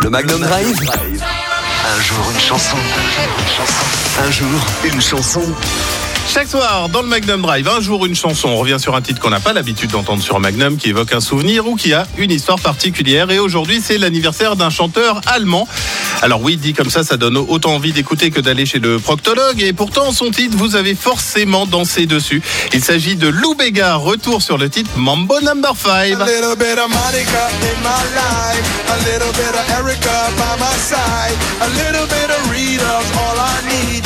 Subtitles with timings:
[0.00, 0.80] Le Magnum Drive.
[0.88, 2.76] Un jour une chanson.
[4.18, 4.48] Un jour
[4.82, 5.42] une chanson.
[6.32, 8.48] Chaque soir, dans le Magnum Drive, un jour une chanson.
[8.48, 11.20] On revient sur un titre qu'on n'a pas l'habitude d'entendre sur Magnum, qui évoque un
[11.20, 13.30] souvenir ou qui a une histoire particulière.
[13.30, 15.68] Et aujourd'hui, c'est l'anniversaire d'un chanteur allemand.
[16.22, 19.60] Alors oui, dit comme ça, ça donne autant envie d'écouter que d'aller chez le proctologue.
[19.60, 22.40] Et pourtant, son titre, vous avez forcément dansé dessus.
[22.72, 23.96] Il s'agit de Lou Bega.
[23.96, 26.16] Retour sur le titre Mambo Number 5.
[29.04, 34.02] Little bit of Erica by my side, a little bit of Rita's all I need,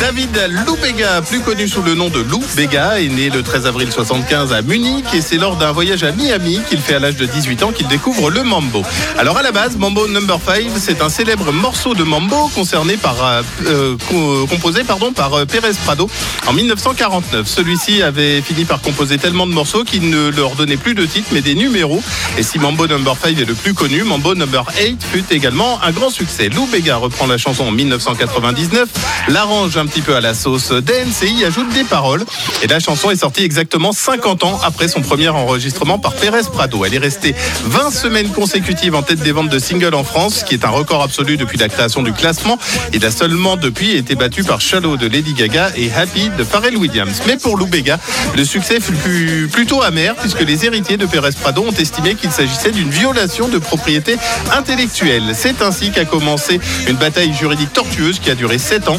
[0.00, 3.66] David Lou Bega, plus connu sous le nom de Lou Bega, est né le 13
[3.66, 7.16] avril 75 à Munich et c'est lors d'un voyage à Miami qu'il fait à l'âge
[7.16, 8.82] de 18 ans qu'il découvre le mambo.
[9.18, 13.96] Alors à la base, Mambo Number 5, c'est un célèbre morceau de mambo euh, euh,
[14.08, 14.98] co- composé par
[15.34, 16.08] euh, Pérez Prado
[16.46, 17.46] en 1949.
[17.46, 21.28] Celui-ci avait fini par composer tellement de morceaux qu'il ne leur donnait plus de titres
[21.32, 22.02] mais des numéros.
[22.38, 25.90] Et si Mambo Number 5 est le plus connu, Mambo Number 8 fut également un
[25.92, 26.48] grand succès.
[26.48, 28.88] Lou Bega reprend la chanson en 1999,
[29.28, 32.24] l'arrange un petit peu à la sauce dance et y ajoute des paroles.
[32.62, 36.84] Et la chanson est sortie exactement 50 ans après son premier enregistrement par Pérez Prado.
[36.84, 40.44] Elle est restée 20 semaines consécutives en tête des ventes de singles en France, ce
[40.44, 42.58] qui est un record absolu depuis la création du classement.
[42.94, 46.76] Il a seulement depuis été battu par Shallow de Lady Gaga et Happy de Pharrell
[46.76, 47.22] Williams.
[47.26, 47.98] Mais pour Lou Bega,
[48.36, 52.70] le succès fut plutôt amer puisque les héritiers de Pérez Prado ont estimé qu'il s'agissait
[52.70, 54.16] d'une violation de propriété
[54.52, 55.32] intellectuelle.
[55.34, 58.98] C'est ainsi qu'a commencé une bataille juridique tortueuse qui a duré 7 ans.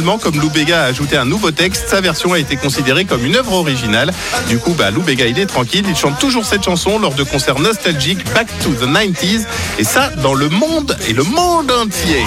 [0.00, 3.36] Comme Lou Bega a ajouté un nouveau texte, sa version a été considérée comme une
[3.36, 4.10] œuvre originale.
[4.48, 5.84] Du coup, bah, Lou Bega, il est tranquille.
[5.86, 9.44] Il chante toujours cette chanson lors de concerts nostalgiques Back to the 90s.
[9.78, 12.24] Et ça, dans le monde et le monde entier.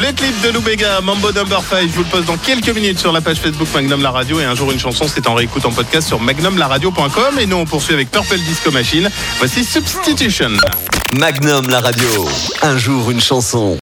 [0.00, 3.00] Le clip de Lou Bega, Mambo Number 5, je vous le poste dans quelques minutes
[3.00, 5.64] sur la page Facebook Magnum La Radio et un jour une chanson, c'est en réécoute
[5.66, 9.10] en podcast sur magnumlaradio.com et nous on poursuit avec Purple Disco Machine.
[9.38, 10.50] Voici Substitution.
[11.18, 12.28] Magnum la radio.
[12.62, 13.76] Un jour une chanson.